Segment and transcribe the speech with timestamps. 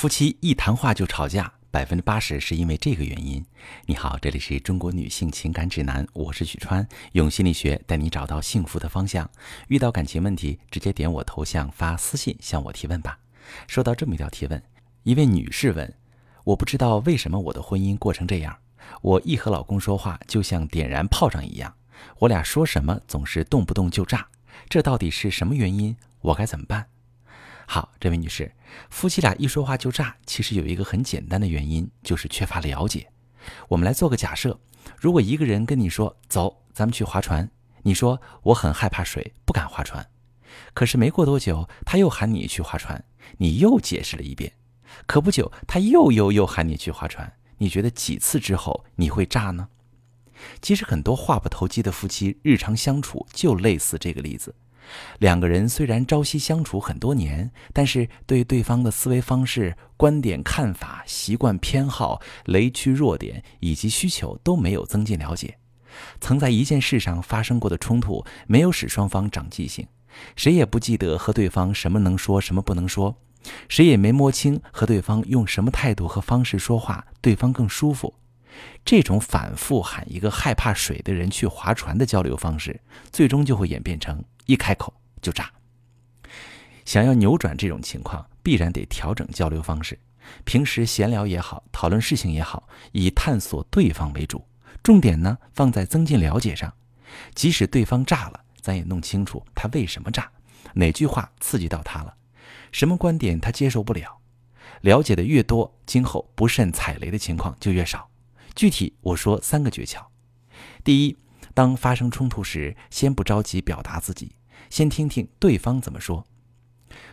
[0.00, 3.44] 夫妻一谈话就吵架，百分之八十是因为这个原因。
[3.84, 9.30] 你好，这里是中国女性情感指南，我是许川，用心理学带你找到幸福的方向。
[9.68, 13.18] 遇到感情问题，直接点我头像发私信向我提问吧。
[13.68, 14.62] 收到这么一条提问，
[15.02, 15.92] 一位女士问：
[16.44, 18.56] 我不知道为什么我的婚姻过成这样，
[19.02, 21.74] 我一和老公说话就像点燃炮仗一样，
[22.20, 24.26] 我俩说什么总是动不动就炸，
[24.66, 25.94] 这到底是什么原因？
[26.22, 26.86] 我该怎么办？
[27.72, 28.50] 好，这位女士，
[28.90, 33.12] 夫妻俩一说话就炸，其实有一个很简单的原因，就是缺乏了解。
[33.68, 34.58] 我们来做个假设，
[34.98, 37.48] 如果一个人跟你说“走，咱们去划船”，
[37.84, 40.04] 你说我很害怕水，不敢划船。
[40.74, 43.04] 可是没过多久，他又喊你去划船，
[43.38, 44.52] 你又解释了一遍。
[45.06, 49.68] 可不久，他又又又喊你去划船，你觉得几次之后你会炸呢？
[50.60, 54.56] 其实很多话不投机的夫妻，日常相处就类似这个例子。
[55.18, 65.56] 两个人虽然朝夕相处很多年，但是对对方的思维方式、观点、看法、习惯、偏好、雷区、弱点以及需求都没有增进了解。
[66.20, 69.86] 曾在一件事上发生过的冲突，没有使双方长记性，
[70.36, 73.16] 谁也不记得和对方什么能说，什么不能说，
[73.68, 78.14] 谁也没摸清和对方用什么态度和方式说话，对方更舒服。
[78.84, 82.80] 这种反复喊一个害怕水的人去划船的交流方式，
[83.12, 84.24] 最终就会演变成。
[84.46, 85.48] 一开口就炸。
[86.84, 89.96] 想要扭转这种情况，必然得调整交流方式。
[90.44, 94.44] 平时闲聊也好，讨论事情也好，以探索对方为主，
[94.82, 96.72] 重点呢放在增进了解上。
[97.32, 100.28] 即使对方炸了，咱也弄清楚他为什么炸，
[100.74, 102.14] 哪句话刺激到他了，
[102.72, 104.18] 什么观点他接受不了。
[104.80, 108.09] 了解的越多，今后不慎踩雷的情况就越少。
[108.54, 110.06] 具体我说三个诀窍：
[110.84, 111.16] 第一，
[111.54, 114.36] 当发生冲突时，先不着急表达自己。
[114.68, 116.26] 先听听对方怎么说。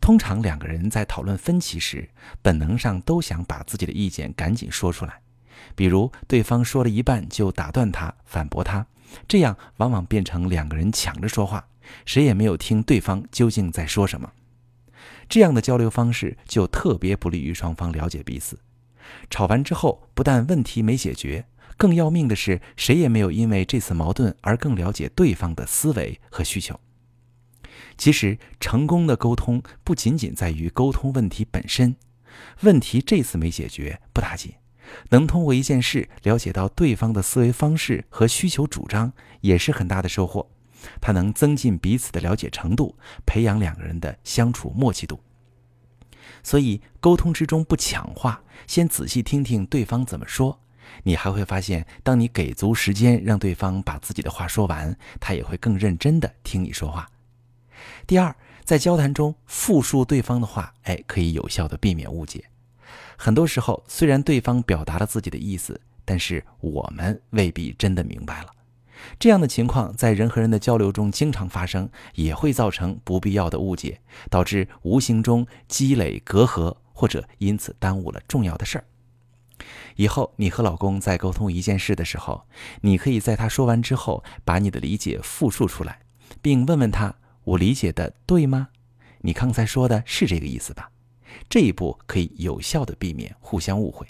[0.00, 2.10] 通常两个人在讨论分歧时，
[2.42, 5.22] 本能上都想把自己的意见赶紧说出来。
[5.74, 8.86] 比如对方说了一半就打断他、反驳他，
[9.28, 11.68] 这样往往变成两个人抢着说话，
[12.04, 14.32] 谁也没有听对方究竟在说什么。
[15.28, 18.58] 这样的交流方式就特别不利于双方了解彼此。
[19.28, 21.46] 吵完之后，不但问题没解决，
[21.76, 26.78] 更要命的是，谁也没有因为这次矛盾而更了解对方的思维和需求。
[27.96, 31.96] 其实，成功的沟通不仅仅在于沟通问题本身，
[32.62, 34.54] 问题这次没解决不打紧，
[35.10, 39.12] 能通过一件事了解到对方的思维方式和需求主张，
[39.42, 40.50] 也是很大的收获。
[40.98, 42.96] 它能增进彼此的了解程度，
[43.26, 45.20] 培养两个人的相处默契度。
[46.42, 50.60] 所以，沟通之中不抢话，先仔细听听对方怎么说。
[51.04, 57.08] 你还会发现，当你给足时间让对方把自己的话说完，他也会更认真地听你说话。
[58.06, 62.44] 第二，在交谈中复述对方的话，哎，可以有效的避免误解。
[63.16, 68.50] 很多时候，虽然对方表达了自己的意思，但是我们未必真的明白了。
[69.18, 78.84] 这样的情况在人和人的交流中经常发生，也会造成不必要的误解，导致无形中积累隔阂，或者因此耽误了重要的事儿。
[79.96, 82.46] 以后你和老公在沟通一件事的时候，
[82.80, 86.00] 你可以在他说完之后，把你的理解复述出来，
[86.40, 87.16] 并问问他。
[87.44, 88.68] 我理解的对吗？
[89.22, 90.90] 你刚才说的是这个意思吧？
[91.48, 94.06] 这一步可以有效的避免互相误会。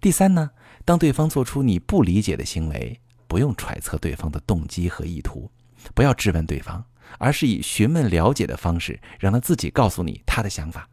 [0.00, 0.50] 第三呢，
[0.84, 5.48] 当对方做出你不理解的行为，不用揣测对方的动机和意图，
[5.94, 6.84] 不要质问对方，
[7.18, 10.88] 而是以询问了解的方式，让他自己告诉你他的想法。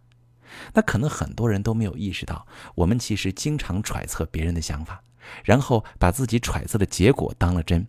[0.74, 5.02] 那可能很多人都没有意识到，我们其实经常揣测别人的想法，
[5.44, 7.88] 然后把自己揣测的结果当了真。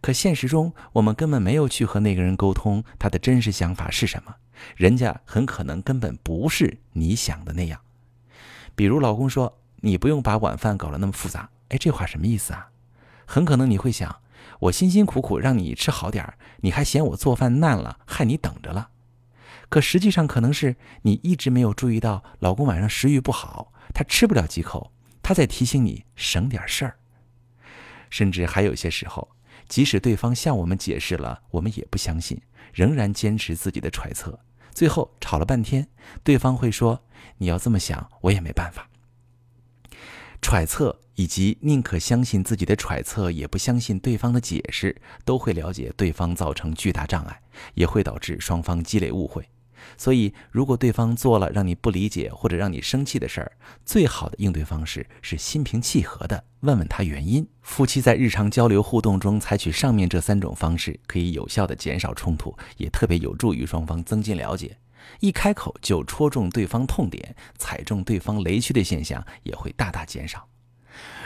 [0.00, 4.34] 可现实中，我们根本没有去和那个人沟通，他的真实想法是什么？
[4.76, 7.80] 人家很可能根本不是你想的那样。
[8.74, 12.68] 比如老公说：“你不用把晚饭搞得那么复杂。”哎，这话什么意思啊？
[13.30, 14.22] 很可能你会想：
[14.60, 18.88] 我辛辛苦苦让你吃好点儿，你还嫌我做饭烂了，害你等着了。
[19.68, 24.92] 可实际上可能是你一直没有注意到，老公晚上食欲不好，他吃不了几口，
[25.22, 26.96] 他在提醒你省点事儿。
[28.08, 29.28] 甚至还有些时候。
[29.68, 32.40] 即使对方向我们解释了，我们也不相信，
[32.72, 34.40] 仍然坚持自己的揣测。
[34.72, 35.86] 最后吵了半天，
[36.24, 37.04] 对方会说
[37.36, 38.88] ：“你要这么想，我也没办法。”
[40.40, 44.94] 揣测以及宁可相信自己的揣测，也不相信对方的解释，
[45.24, 47.40] 都会了解对方造成巨大障碍，
[47.74, 49.44] 也会导致双方积累误会。
[49.96, 53.50] 所以，如果对方做了让你不理解或者让你生气的事儿，
[53.84, 57.44] 最好的应对方式是心平气和的问问他原因。
[57.62, 64.78] 夫妻在日常交流互动中采取上面这三种方式，可以有效的减少冲突，也特别有助于双方增进了解。
[65.18, 70.48] 一开口就戳中对方痛点，踩中对方雷区的现象也会大大减少。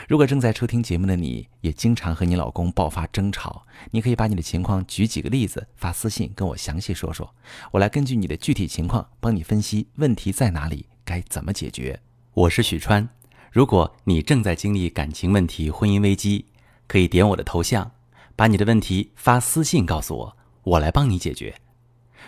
[0.07, 7.33] 如果正在收听节目的你，也经常和你老公爆发争吵，你可以把你的情况举几个例子发私信跟我详细说说，
[7.71, 11.99] 我来根据你的具体情况帮你分析问题在哪里，该怎么解决。
[12.33, 13.07] 我是许川，
[13.51, 16.45] 如果你正在经历感情问题、婚姻危机，
[16.87, 17.91] 可以点我的头像，
[18.35, 21.55] 把你的问题发私信告诉我，我来帮你解决。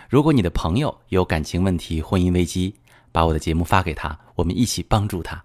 [0.08, 2.76] 如果你的朋友有感情问题、婚姻危机，
[3.12, 5.44] 把我的节目发给他，我们一起帮助他。